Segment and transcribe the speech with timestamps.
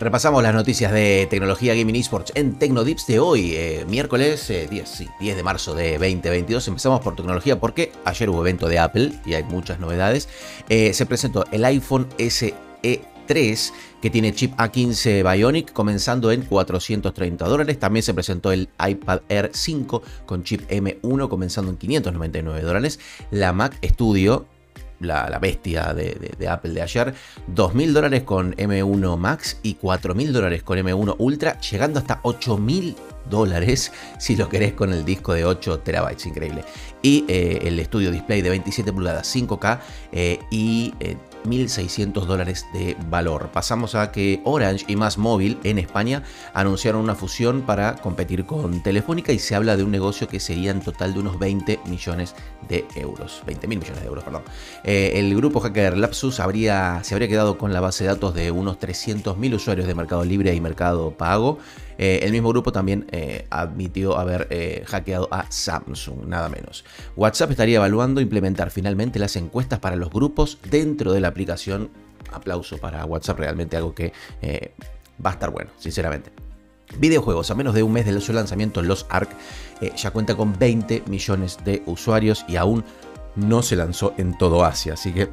[0.00, 4.82] Repasamos las noticias de tecnología gaming esports en Tecnodips de hoy, eh, miércoles 10, eh,
[4.86, 6.68] sí, 10 de marzo de 2022.
[6.68, 10.30] Empezamos por tecnología porque ayer hubo evento de Apple y hay muchas novedades.
[10.70, 12.54] Eh, se presentó el iPhone SE
[13.26, 17.78] 3 que tiene chip A15 Bionic comenzando en 430 dólares.
[17.78, 23.00] También se presentó el iPad Air 5 con chip M1 comenzando en 599 dólares.
[23.30, 24.46] La Mac Studio
[25.00, 27.14] la, bestia de, Apple de ayer,
[27.54, 32.94] 2.000 dólares con M1 Max y 4.000 dólares con M1 Ultra, llegando hasta 8.000
[33.28, 36.64] dólares si lo querés con el disco de 8 terabytes, increíble.
[37.02, 39.80] Y eh, el estudio display de 27 pulgadas 5K
[40.12, 43.50] eh, y eh, 1.600 dólares de valor.
[43.52, 46.22] Pasamos a que Orange y Más Móvil en España
[46.54, 50.70] anunciaron una fusión para competir con Telefónica y se habla de un negocio que sería
[50.70, 52.34] en total de unos 20 millones
[52.68, 53.42] de euros.
[53.46, 54.42] 20 mil millones de euros, perdón.
[54.84, 58.50] Eh, el grupo hacker Lapsus habría, se habría quedado con la base de datos de
[58.50, 61.58] unos 300.000 usuarios de Mercado Libre y Mercado Pago.
[62.02, 64.48] Eh, el mismo grupo también eh, admitió haber
[64.86, 66.82] hackeado a Samsung, nada menos.
[67.14, 71.90] WhatsApp estaría evaluando implementar finalmente las encuestas para los grupos dentro de la aplicación.
[72.32, 74.14] Aplauso para WhatsApp, realmente algo que
[75.24, 76.30] va a estar bueno, sinceramente.
[76.96, 79.28] Videojuegos, a menos de un mes de su lanzamiento, Los Ark
[79.94, 82.82] ya cuenta con 20 millones de usuarios y aún
[83.36, 85.28] no se lanzó en todo Asia, así que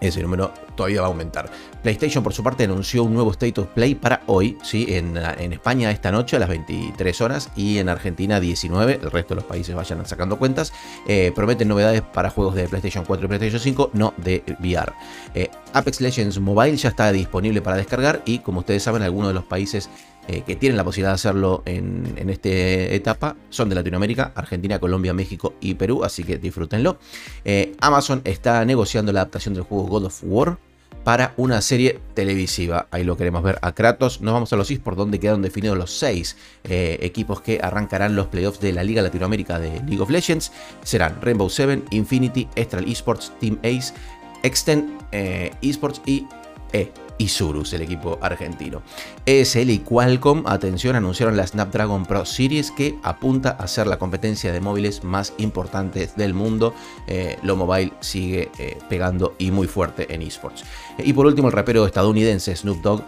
[0.00, 1.50] ese número todavía va a aumentar.
[1.82, 4.86] PlayStation por su parte anunció un nuevo State of Play para hoy, ¿sí?
[4.90, 5.16] en,
[5.52, 9.44] España esta noche a las 23 horas y en Argentina 19, el resto de los
[9.44, 10.72] países vayan sacando cuentas.
[11.06, 14.92] Eh, prometen novedades para juegos de PlayStation 4 y PlayStation 5, no de VR.
[15.34, 19.34] Eh, Apex Legends Mobile ya está disponible para descargar y como ustedes saben algunos de
[19.34, 19.90] los países
[20.28, 25.14] eh, que tienen la posibilidad de hacerlo en, esta etapa son de Latinoamérica, Argentina, Colombia,
[25.14, 26.98] México y Perú, así que disfrútenlo.
[27.46, 30.58] Eh, Amazon está negociando la adaptación del juego God of War
[31.02, 32.88] para una serie televisiva.
[32.90, 34.20] Ahí lo queremos ver a Kratos.
[34.20, 38.26] Nos vamos a los esports donde quedaron definidos los seis eh, equipos que arrancarán los
[38.26, 40.52] playoffs de la Liga Latinoamérica de League of Legends.
[40.82, 43.94] Serán Rainbow Seven, Infinity, Estral Esports, Team Ace,
[44.42, 44.90] Extend
[45.62, 46.26] Esports y
[46.74, 48.82] E y Surus, el equipo argentino.
[49.26, 54.52] ESL y Qualcomm, atención, anunciaron la Snapdragon Pro Series que apunta a ser la competencia
[54.52, 56.74] de móviles más importante del mundo.
[57.06, 60.64] Eh, lo mobile sigue eh, pegando y muy fuerte en esports.
[60.98, 63.04] y por último, el rapero estadounidense Snoop Dogg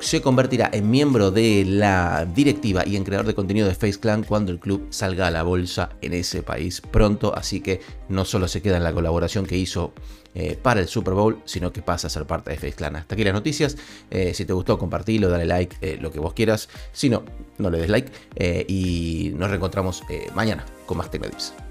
[0.00, 4.22] se convertirá en miembro de la directiva y en creador de contenido de Face Clan
[4.22, 7.34] cuando el club salga a la bolsa en ese país pronto.
[7.36, 9.92] Así que no solo se queda en la colaboración que hizo
[10.34, 12.96] eh, para el Super Bowl, sino que pasa a ser parte de Face Clan.
[12.96, 13.76] Hasta aquí las noticias.
[14.10, 16.68] Eh, si te gustó, compartilo, dale like, eh, lo que vos quieras.
[16.92, 17.24] Si no,
[17.58, 18.12] no le des like.
[18.68, 20.02] y nos reencontramos
[20.34, 21.67] mañana con más Tecnodips.